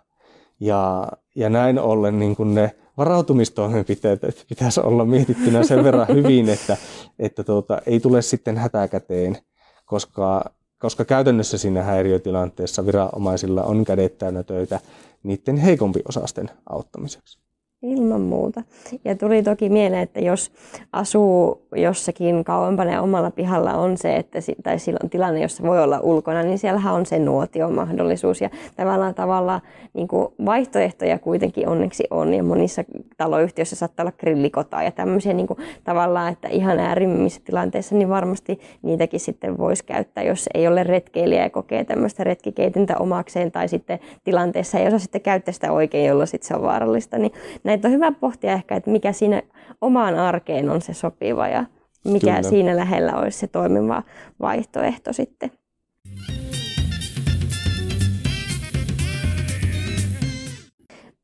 [0.59, 6.77] Ja, ja näin ollen niin kuin ne varautumistoimenpiteet pitäisi olla mietittynä sen verran hyvin, että,
[7.19, 9.37] että tuota, ei tule sitten hätäkäteen
[9.85, 14.79] koska, koska käytännössä siinä häiriötilanteessa viranomaisilla on kädet täynnä töitä
[15.23, 17.39] niiden heikompi osasten auttamiseksi.
[17.85, 18.61] Ilman muuta.
[19.05, 20.51] Ja tuli toki mieleen, että jos
[20.93, 25.99] asuu jossakin kauempana ja omalla pihalla on se, että tai silloin tilanne, jossa voi olla
[25.99, 29.61] ulkona, niin siellähän on se nuotion mahdollisuus ja tavallaan tavalla
[29.93, 32.83] niin kuin vaihtoehtoja kuitenkin onneksi on ja monissa
[33.17, 38.59] taloyhtiöissä saattaa olla grillikotaa ja tämmöisiä niin kuin, tavallaan, että ihan äärimmissä tilanteissa niin varmasti
[38.81, 43.99] niitäkin sitten voisi käyttää, jos ei ole retkeilijä ja kokee tämmöistä retkikeitintä omakseen tai sitten
[44.23, 47.17] tilanteessa ei osaa sitten käyttää sitä oikein, jolloin sitten se on vaarallista.
[47.17, 47.31] Niin
[47.75, 49.41] näitä on hyvä pohtia ehkä, että mikä siinä
[49.81, 51.65] omaan arkeen on se sopiva ja
[52.05, 52.49] mikä Kyllä.
[52.49, 54.03] siinä lähellä olisi se toimiva
[54.39, 55.51] vaihtoehto sitten.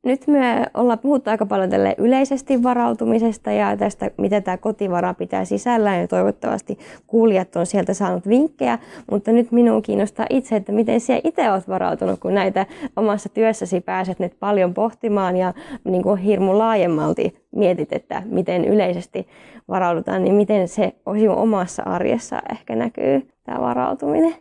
[0.03, 5.45] Nyt me ollaan puhuttu aika paljon tälle yleisesti varautumisesta ja tästä, mitä tämä kotivara pitää
[5.45, 8.79] sisällään ja toivottavasti kuulijat on sieltä saanut vinkkejä,
[9.11, 13.81] mutta nyt minun kiinnostaa itse, että miten sinä itse olet varautunut, kun näitä omassa työssäsi
[13.81, 19.27] pääset nyt paljon pohtimaan ja niin kuin hirmu laajemmalti mietit, että miten yleisesti
[19.67, 24.35] varaudutaan, niin miten se sinun omassa arjessa ehkä näkyy tämä varautuminen?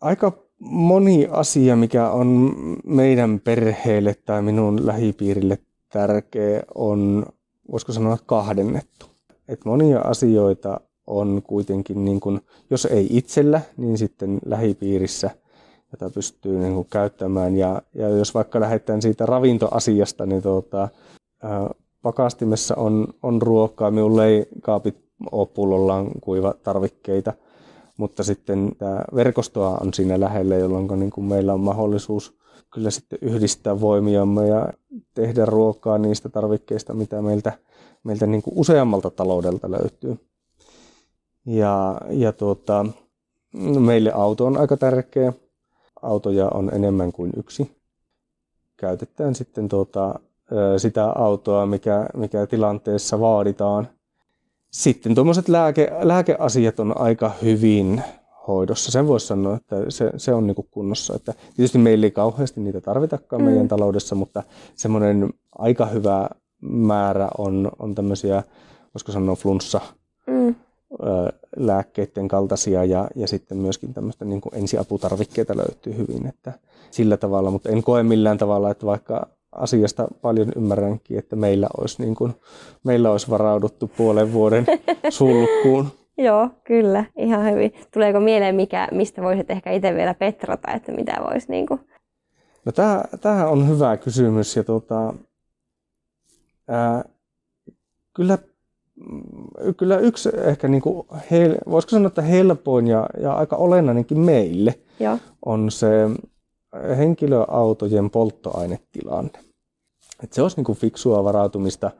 [0.00, 2.52] Aika moni asia, mikä on
[2.86, 5.58] meidän perheelle tai minun lähipiirille
[5.92, 7.26] tärkeä, on,
[7.72, 9.06] voisiko sanoa, kahdennettu.
[9.48, 15.30] Et monia asioita on kuitenkin, niin kun, jos ei itsellä, niin sitten lähipiirissä,
[15.92, 17.56] jota pystyy niin kun, käyttämään.
[17.56, 20.88] Ja, ja jos vaikka lähdetään siitä ravintoasiasta, niin tuota,
[21.42, 21.70] ää,
[22.02, 24.96] pakastimessa on, on ruokaa, minulla ei kaapit
[25.32, 27.32] ole pullollaan kuiva tarvikkeita–
[28.00, 32.38] mutta sitten tämä verkostoa on siinä lähellä, jolloin niin kuin meillä on mahdollisuus
[32.72, 34.72] kyllä sitten yhdistää voimiamme ja
[35.14, 37.52] tehdä ruokaa niistä tarvikkeista, mitä meiltä,
[38.04, 40.16] meiltä niin kuin useammalta taloudelta löytyy.
[41.46, 42.86] Ja, ja tuota,
[43.78, 45.32] meille auto on aika tärkeä.
[46.02, 47.76] Autoja on enemmän kuin yksi.
[48.76, 50.20] Käytetään sitten tuota,
[50.76, 53.88] sitä autoa, mikä, mikä tilanteessa vaaditaan–
[54.70, 58.02] sitten tuommoiset lääke, lääkeasiat on aika hyvin
[58.48, 58.92] hoidossa.
[58.92, 61.14] Sen voisi sanoa, että se, se on niinku kunnossa.
[61.16, 63.48] Että tietysti meillä ei kauheasti niitä tarvitakaan mm.
[63.48, 64.42] meidän taloudessa, mutta
[64.74, 66.28] semmoinen aika hyvä
[66.60, 68.42] määrä on, on tämmöisiä,
[68.94, 69.80] voisiko sanoa flunssa,
[70.26, 70.54] mm.
[71.56, 76.26] lääkkeiden kaltaisia ja, ja sitten myöskin tämmöistä niin ensiaputarvikkeita löytyy hyvin.
[76.26, 76.52] Että
[76.90, 82.02] sillä tavalla, mutta en koe millään tavalla, että vaikka asiasta paljon ymmärränkin, että meillä olisi,
[82.02, 82.34] niin kuin,
[82.84, 84.66] meillä olisi varauduttu puolen vuoden
[85.10, 85.88] sulkuun.
[86.18, 87.72] Joo, kyllä, ihan hyvin.
[87.92, 91.80] Tuleeko mieleen, mikä, mistä voisit ehkä itse vielä petrata, että mitä voisi niin kuin...
[92.64, 95.14] No tämä, tämä on hyvä kysymys ja tuota,
[96.68, 97.04] ää,
[98.14, 98.38] kyllä,
[99.76, 104.74] kyllä yksi ehkä niin kuin hel, voisiko sanoa, että helpoin ja, ja aika olennainenkin meille
[105.00, 105.18] Joo.
[105.44, 105.88] on se
[106.98, 109.38] henkilöautojen polttoainetilanne.
[110.24, 111.90] Et se olisi niin kuin fiksua varautumista.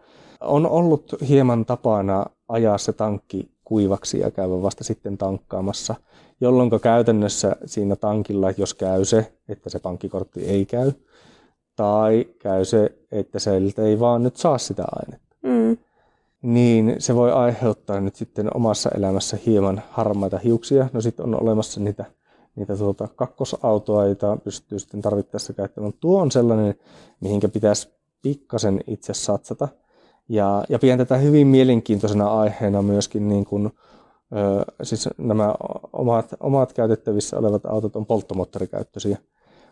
[0.40, 5.94] On ollut hieman tapana ajaa se tankki kuivaksi ja käydä vasta sitten tankkaamassa,
[6.40, 10.92] jolloin käytännössä siinä tankilla, jos käy se, että se pankkikortti ei käy,
[11.76, 15.76] tai käy se, että sieltä ei vaan nyt saa sitä ainetta, mm.
[16.42, 20.88] niin se voi aiheuttaa nyt sitten omassa elämässä hieman harmaita hiuksia.
[20.92, 22.04] No sitten on olemassa niitä
[22.60, 25.92] niitä tuota, kakkosautoa, joita pystyy sitten tarvittaessa käyttämään.
[26.00, 26.74] Tuo on sellainen,
[27.20, 27.88] mihinkä pitäisi
[28.22, 29.68] pikkasen itse satsata.
[30.28, 35.54] Ja, ja pidän tätä hyvin mielenkiintoisena aiheena myöskin niin kuin, ö, siis nämä
[35.92, 39.18] omat, omat käytettävissä olevat autot on polttomoottorikäyttöisiä,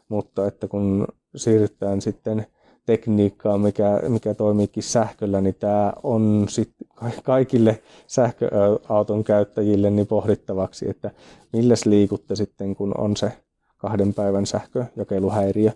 [0.09, 2.46] mutta että kun siirrytään sitten
[2.88, 6.88] tekniikkaa, mikä, mikä toimiikin sähköllä, niin tämä on sitten
[7.22, 11.11] kaikille sähköauton käyttäjille niin pohdittavaksi, että
[11.53, 13.33] milläs liikutte sitten, kun on se
[13.77, 15.70] kahden päivän sähköjakeluhäiriö.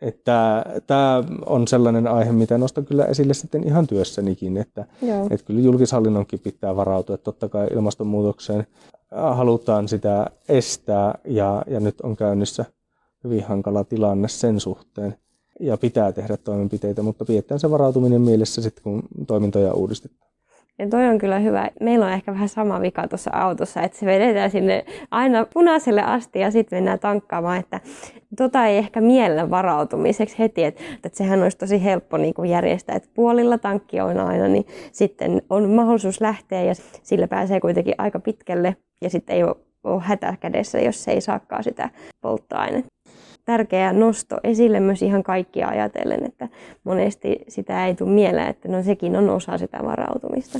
[0.00, 4.84] Että tämä on sellainen aihe, mitä nostan kyllä esille sitten ihan työssänikin, että,
[5.30, 8.66] että kyllä julkishallinnonkin pitää varautua, että totta kai ilmastonmuutokseen
[9.10, 12.64] halutaan sitä estää ja, ja nyt on käynnissä
[13.24, 15.14] hyvin hankala tilanne sen suhteen
[15.60, 20.28] ja pitää tehdä toimenpiteitä, mutta pidetään se varautuminen mielessä sitten, kun toimintoja uudistetaan.
[20.78, 21.70] Ja toi on kyllä hyvä.
[21.80, 26.38] Meillä on ehkä vähän sama vika tuossa autossa, että se vedetään sinne aina punaiselle asti
[26.38, 27.80] ja sitten mennään tankkaamaan, että
[28.36, 32.96] tota ei ehkä miellä varautumiseksi heti, että, että sehän olisi tosi helppo niin kuin järjestää,
[32.96, 38.20] että puolilla tankki on aina, niin sitten on mahdollisuus lähteä ja sillä pääsee kuitenkin aika
[38.20, 39.56] pitkälle ja sitten ei ole,
[40.00, 41.90] hätä kädessä, jos se ei saakaan sitä
[42.20, 42.97] polttoainetta
[43.48, 46.48] tärkeä nosto esille myös ihan kaikkia ajatellen, että
[46.84, 50.58] monesti sitä ei tule mieleen, että no sekin on osa sitä varautumista.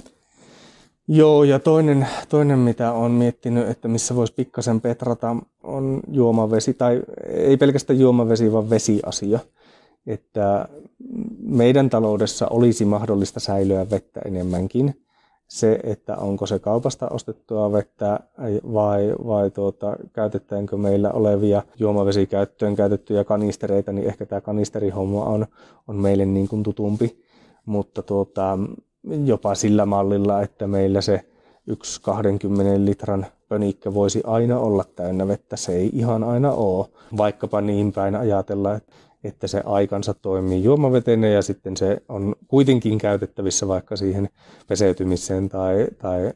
[1.09, 7.03] Joo, ja toinen, toinen mitä on miettinyt, että missä voisi pikkasen petrata, on juomavesi, tai
[7.27, 9.39] ei pelkästään juomavesi, vaan vesiasia.
[10.07, 10.69] Että
[11.39, 15.08] meidän taloudessa olisi mahdollista säilyä vettä enemmänkin.
[15.49, 18.21] Se, että onko se kaupasta ostettua vettä
[18.73, 25.47] vai, vai tuota, käytetäänkö meillä olevia juomavesikäyttöön käytettyjä kanistereita, niin ehkä tämä kanisterihomma on,
[25.89, 27.25] on meille niin kuin tutumpi.
[27.67, 28.59] Mutta tuota,
[29.25, 31.21] jopa sillä mallilla, että meillä se
[31.67, 35.57] yksi 20 litran pönikkö voisi aina olla täynnä vettä.
[35.57, 36.87] Se ei ihan aina ole.
[37.17, 38.93] Vaikkapa niin päin ajatella, että
[39.25, 44.29] että se aikansa toimii juomavetenä ja sitten se on kuitenkin käytettävissä vaikka siihen
[44.67, 46.33] peseytymiseen tai, tai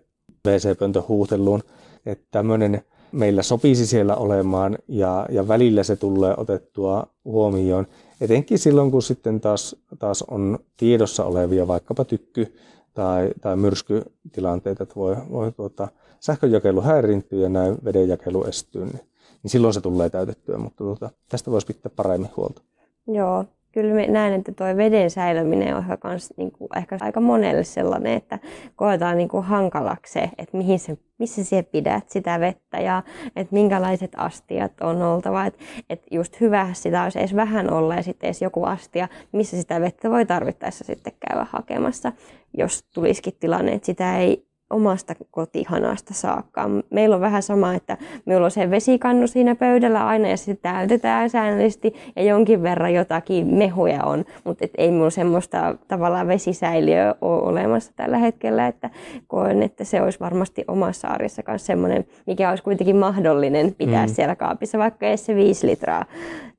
[0.49, 1.63] WC-pöntöhuuteluun.
[2.07, 7.87] Että tämmöinen meillä sopisi siellä olemaan ja, ja välillä se tulee otettua huomioon.
[8.21, 12.55] Etenkin silloin, kun sitten taas, taas on tiedossa olevia vaikkapa tykky-
[12.95, 15.89] tai, tai myrskytilanteita, että voi, voi tuota,
[16.21, 19.01] sähkönjakelu häirintyä ja näin vedenjakelu estyy, niin,
[19.43, 22.63] niin silloin se tulee täytettyä, mutta tuota, tästä voisi pitää paremmin huolta.
[23.07, 27.65] Joo, kyllä mä näen, että tuo veden säilyminen on kans, niin kuin, ehkä aika monelle
[27.65, 28.39] sellainen, että
[28.77, 33.03] koetaan niin kuin hankalaksi se, että mihin se, missä sinä pidät sitä vettä ja
[33.37, 35.47] että minkälaiset astiat on oltava.
[35.47, 39.57] Että, että just hyvä sitä olisi edes vähän olla ja sitten edes joku astia, missä
[39.57, 42.13] sitä vettä voi tarvittaessa sitten käydä hakemassa,
[42.59, 46.71] jos tulisikin tilanne, että sitä ei omasta kotihanasta saakka.
[46.91, 51.31] Meillä on vähän sama, että meillä on se vesikannu siinä pöydällä aina ja sitten täytetään
[51.31, 57.43] säännöllisesti ja jonkin verran jotakin mehuja on, mutta et ei minulla semmoista tavallaan vesisäiliöä ole
[57.43, 58.91] olemassa tällä hetkellä, että
[59.27, 64.13] koen, että se olisi varmasti omassa arjessa myös semmoinen, mikä olisi kuitenkin mahdollinen pitää mm.
[64.13, 66.05] siellä kaapissa, vaikka edes se viisi litraa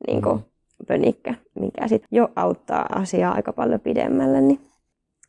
[0.07, 0.43] niin kuin, mm.
[0.87, 4.41] pönikkä, mikä sitten jo auttaa asiaa aika paljon pidemmälle.
[4.41, 4.59] Niin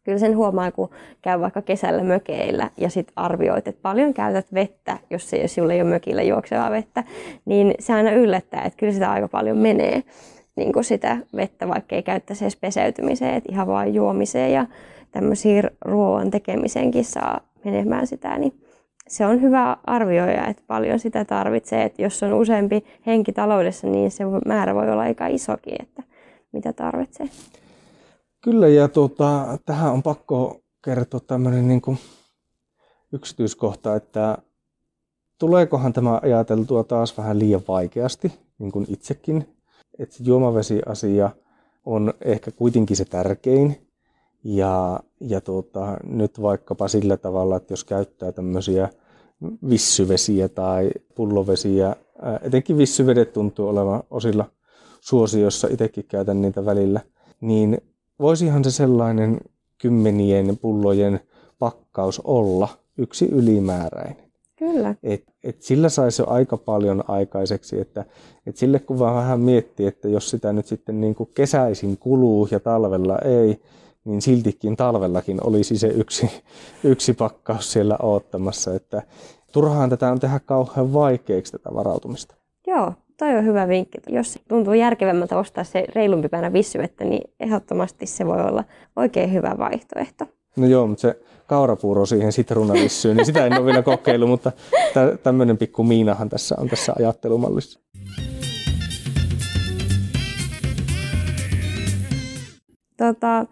[0.04, 0.90] kyllä sen huomaa, kun
[1.22, 5.72] käy vaikka kesällä mökeillä ja sitten arvioit, että paljon käytät vettä, jos, se, jos sinulla
[5.72, 7.04] ei ole mökillä juoksevaa vettä,
[7.44, 10.02] niin se aina yllättää, että kyllä sitä aika paljon menee
[10.56, 14.66] niin kuin sitä vettä, vaikka ei käyttäisi edes peseytymiseen, että ihan vain juomiseen ja
[15.10, 18.52] tämmöisiin ruoan tekemiseenkin saa menemään sitä, niin
[19.08, 21.84] se on hyvä arvioida, että paljon sitä tarvitsee.
[21.84, 26.02] Että jos on useampi henki taloudessa, niin se määrä voi olla aika isokin, että
[26.52, 27.26] mitä tarvitsee.
[28.44, 31.98] Kyllä, ja tuota, tähän on pakko kertoa tämmöinen niin kuin
[33.12, 34.38] yksityiskohta, että
[35.38, 39.48] tuleekohan tämä ajateltua taas vähän liian vaikeasti, niin kuin itsekin,
[39.98, 41.30] että juomavesiasia
[41.84, 43.88] on ehkä kuitenkin se tärkein.
[44.44, 48.88] Ja, ja tuota, nyt vaikkapa sillä tavalla, että jos käyttää tämmöisiä
[49.70, 51.96] vissyvesiä tai pullovesiä,
[52.42, 54.44] etenkin vissyvedet tuntuu olevan osilla
[55.00, 57.00] suosiossa, itsekin käytän niitä välillä,
[57.40, 57.78] niin
[58.18, 59.40] voisihan se sellainen
[59.78, 61.20] kymmenien pullojen
[61.58, 64.24] pakkaus olla yksi ylimääräinen.
[64.56, 64.94] Kyllä.
[65.02, 68.04] Et, et sillä saisi jo aika paljon aikaiseksi, että
[68.46, 72.48] et sille kun vaan vähän miettii, että jos sitä nyt sitten niin kuin kesäisin kuluu
[72.50, 73.60] ja talvella ei,
[74.04, 76.30] niin siltikin talvellakin olisi se yksi,
[76.84, 78.74] yksi pakkaus siellä odottamassa.
[78.74, 79.02] Että
[79.52, 82.34] turhaan tätä on tehdä kauhean vaikeaksi tätä varautumista.
[82.66, 83.98] Joo, toi on hyvä vinkki.
[84.08, 88.64] Jos tuntuu järkevämmältä ostaa se reilumpi päänä vissyvettä, niin ehdottomasti se voi olla
[88.96, 90.26] oikein hyvä vaihtoehto.
[90.56, 94.52] No joo, mutta se kaurapuuro siihen sitruunavissyyn, niin sitä en ole vielä kokeillut, mutta
[95.22, 97.80] tämmöinen pikku miinahan tässä on tässä ajattelumallissa.
[102.96, 103.46] Tota,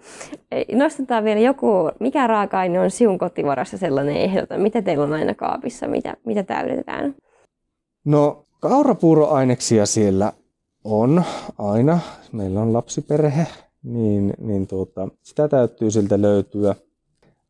[0.73, 4.61] nostetaan vielä joku, mikä raaka-aine on siun kotivarassa sellainen ehdoton?
[4.61, 5.89] Mitä teillä on aina kaapissa?
[5.89, 7.15] Mitä, mitä täydetään?
[8.05, 10.33] No kaurapuuroaineksia siellä
[10.85, 11.25] on
[11.59, 11.99] aina.
[12.33, 13.47] Meillä on lapsiperhe,
[13.83, 16.75] niin, niin tuota, sitä täytyy siltä löytyä.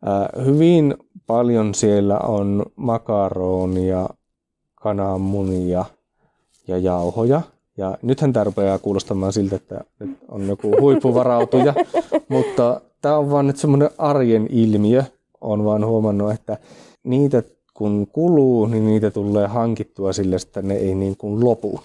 [0.04, 0.94] Ää, hyvin
[1.26, 4.08] paljon siellä on makaronia,
[4.74, 5.84] kananmunia
[6.68, 7.40] ja jauhoja.
[7.76, 11.74] Ja nythän tämä rupeaa kuulostamaan siltä, että nyt on joku huippuvarautuja,
[12.28, 15.04] mutta tämä on vaan nyt semmoinen arjen ilmiö.
[15.40, 16.58] Olen vaan huomannut, että
[17.04, 17.42] niitä
[17.74, 21.80] kun kuluu, niin niitä tulee hankittua sille, että ne ei niin kuin lopu.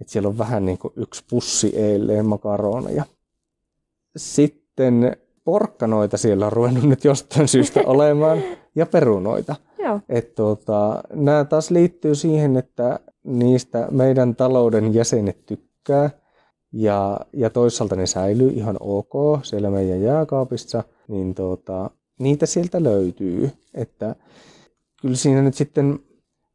[0.00, 3.04] Et siellä on vähän niin kuin yksi pussi eileen makaroneja.
[4.16, 8.42] Sitten porkkanoita siellä on ruvennut nyt jostain syystä olemaan
[8.74, 9.56] ja perunoita.
[9.78, 10.00] Joo.
[10.08, 16.10] Et tuota, nämä taas liittyy siihen, että niistä meidän talouden jäsenet tykkää
[16.72, 23.50] ja, ja toisaalta ne säilyy ihan ok siellä meidän jääkaapissa, niin tuota, niitä sieltä löytyy.
[23.74, 24.16] Että
[25.02, 25.98] kyllä siinä nyt sitten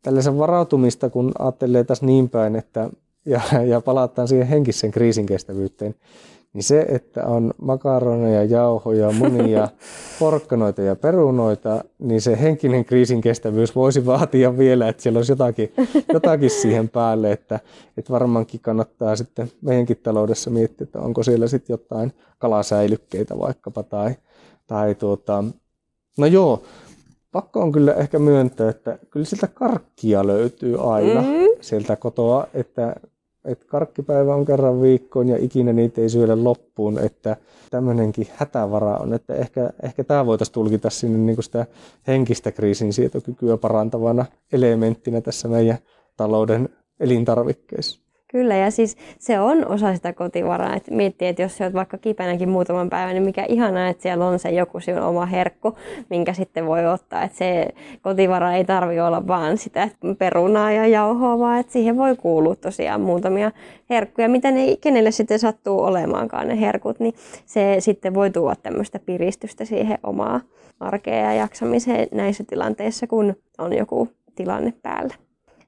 [0.04, 2.90] tällaisen varautumista, kun ajattelee tässä niin päin, että
[3.26, 5.96] ja, ja palataan siihen henkisen kriisin kestävyyteen,
[6.54, 9.68] niin se, että on makaroneja, jauhoja, munia,
[10.20, 15.74] porkkanoita ja perunoita, niin se henkinen kriisin kestävyys voisi vaatia vielä, että siellä olisi jotakin,
[16.14, 17.60] jotakin siihen päälle, että,
[17.98, 24.16] että varmaankin kannattaa sitten meidänkin taloudessa miettiä, että onko siellä sitten jotain kalasäilykkeitä vaikkapa tai,
[24.68, 25.44] tai tuota,
[26.18, 26.64] no joo,
[27.36, 31.28] pakko on kyllä ehkä myöntää, että kyllä siltä karkkia löytyy aina mm.
[31.62, 32.96] sieltä kotoa, että,
[33.46, 37.38] että karkkipäivä on kerran viikkoon ja ikinä niitä ei syödä loppuun, että
[37.72, 41.66] tämmöinenkin hätävara on, että ehkä, ehkä tämä voitaisiin tulkita sinne niin kuin sitä
[42.08, 45.78] henkistä kriisinsietokykyä parantavana elementtinä tässä meidän
[46.18, 46.70] talouden
[47.00, 48.05] elintarvikkeissa.
[48.36, 50.76] Kyllä, ja siis se on osa sitä kotivaraa.
[50.76, 54.26] Että miettii, että jos sä oot vaikka kipeänäkin muutaman päivän, niin mikä ihanaa, että siellä
[54.26, 55.78] on se joku sinun oma herkku,
[56.10, 57.24] minkä sitten voi ottaa.
[57.24, 57.68] Että se
[58.02, 63.02] kotivara ei tarvi olla vaan sitä perunaa ja jauhoa, vaan että siihen voi kuulua tosiaan
[63.02, 63.52] muutamia
[63.90, 67.14] herkkuja, mitä ne kenelle sitten sattuu olemaankaan ne herkut, niin
[67.46, 70.42] se sitten voi tuoda tämmöistä piristystä siihen omaa
[70.80, 75.25] arkeen ja jaksamiseen näissä tilanteissa, kun on joku tilanne päällä.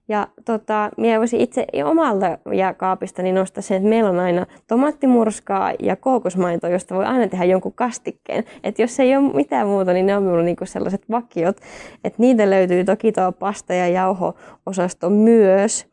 [0.10, 5.96] Ja tota, minä voisin itse omalta jääkaapistani nostaa sen, että meillä on aina tomaattimurskaa ja
[5.96, 8.44] kookosmaitoa, josta voi aina tehdä jonkun kastikkeen.
[8.64, 11.58] Että jos ei ole mitään muuta, niin ne on minulla niinku sellaiset vakiot.
[12.04, 15.88] Että niitä löytyy toki tuo pasta- ja jauho-osasto myös.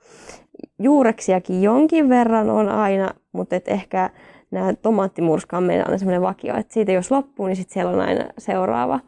[0.79, 4.11] Juureksiakin jonkin verran on aina, mutta et ehkä
[4.51, 8.01] nämä tomaattimurskaa on meillä aina sellainen vakio, että siitä jos loppuu, niin sitten siellä on
[8.01, 9.01] aina seuraava.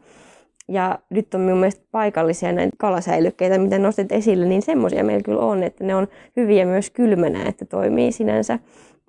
[0.67, 5.41] Ja nyt on minun mielestä paikallisia näitä kalasäilykkeitä, mitä nostet esille, niin semmoisia meillä kyllä
[5.41, 8.59] on, että ne on hyviä myös kylmänä, että toimii sinänsä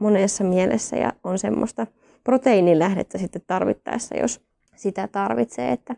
[0.00, 1.86] monessa mielessä ja on semmoista
[2.24, 4.40] proteiinilähdettä sitten tarvittaessa, jos
[4.76, 5.96] sitä tarvitsee, että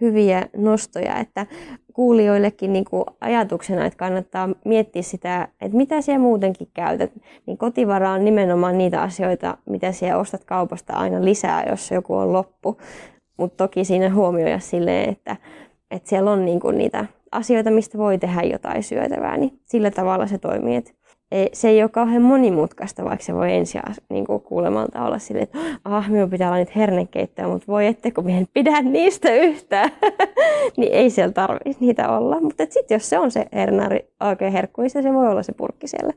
[0.00, 1.46] hyviä nostoja, että
[1.92, 7.12] kuulijoillekin niin kuin ajatuksena, että kannattaa miettiä sitä, että mitä siellä muutenkin käytät.
[7.46, 12.32] Niin kotivara on nimenomaan niitä asioita, mitä siellä ostat kaupasta aina lisää, jos joku on
[12.32, 12.76] loppu.
[13.36, 15.36] Mutta toki siinä huomioida silleen, että,
[15.90, 20.38] että siellä on niinku niitä asioita, mistä voi tehdä jotain syötävää, niin sillä tavalla se
[20.38, 20.76] toimii.
[20.76, 20.94] Et
[21.52, 26.10] se ei ole kauhean monimutkaista, vaikka se voi ensin niin kuulemalta olla silleen, että ah,
[26.10, 29.90] minun pitää olla niitä hernekeittoja, mutta voi ette, kun minä en pidä niistä yhtään,
[30.76, 32.40] niin ei siellä tarvitse niitä olla.
[32.40, 35.88] Mutta sitten jos se on se hernaari oikein herkku, niin se voi olla se purkki
[35.88, 36.12] siellä.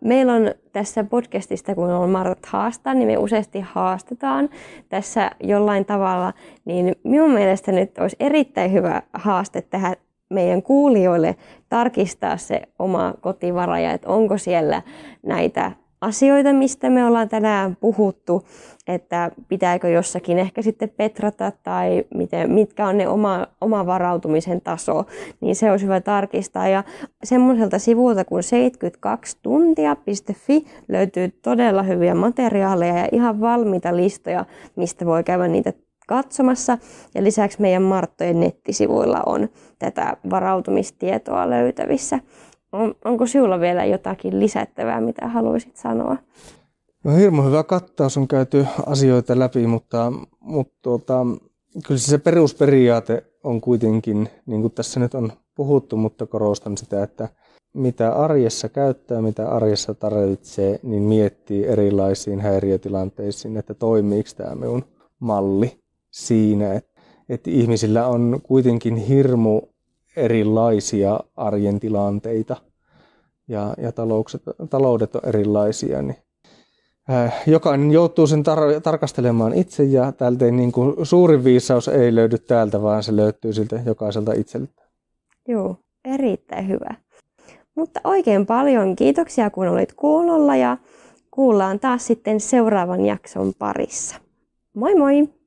[0.00, 4.48] Meillä on tässä podcastista, kun on Martat haastaa, niin me useasti haastetaan
[4.88, 6.32] tässä jollain tavalla.
[6.64, 9.96] Niin minun mielestä nyt olisi erittäin hyvä haaste tähän
[10.30, 11.36] meidän kuulijoille
[11.68, 14.82] tarkistaa se oma kotivara ja että onko siellä
[15.22, 18.46] näitä asioita, mistä me ollaan tänään puhuttu,
[18.86, 25.04] että pitääkö jossakin ehkä sitten petrata tai miten, mitkä on ne oma, oma varautumisen taso,
[25.40, 26.68] niin se olisi hyvä tarkistaa.
[26.68, 26.84] Ja
[27.24, 34.44] semmoiselta sivulta kuin 72tuntia.fi löytyy todella hyviä materiaaleja ja ihan valmiita listoja,
[34.76, 35.72] mistä voi käydä niitä
[36.06, 36.78] katsomassa.
[37.14, 39.48] Ja lisäksi meidän Marttojen nettisivuilla on
[39.78, 42.18] tätä varautumistietoa löytävissä.
[42.72, 46.16] On, onko sinulla vielä jotakin lisättävää, mitä haluaisit sanoa?
[47.04, 51.26] No hirmu hyvä kattaus on käyty asioita läpi, mutta, mutta tuota,
[51.86, 57.28] kyllä se perusperiaate on kuitenkin, niin kuin tässä nyt on puhuttu, mutta korostan sitä, että
[57.74, 64.84] mitä arjessa käyttää, mitä arjessa tarvitsee, niin miettii erilaisiin häiriötilanteisiin, että toimiiko tämä minun
[65.20, 69.60] malli siinä, että, että ihmisillä on kuitenkin hirmu
[70.16, 72.56] erilaisia arjen tilanteita
[73.48, 76.16] ja, ja taloukset, taloudet on erilaisia, niin
[77.10, 82.14] äh, jokainen joutuu sen tar- tarkastelemaan itse ja täältä ei, niin kuin, suurin viisaus ei
[82.14, 84.82] löydy täältä, vaan se löytyy siltä jokaiselta itseltä.
[85.48, 86.94] Joo, erittäin hyvä.
[87.74, 90.76] Mutta oikein paljon kiitoksia, kun olit kuulolla ja
[91.30, 94.16] kuullaan taas sitten seuraavan jakson parissa.
[94.74, 95.39] Moi moi!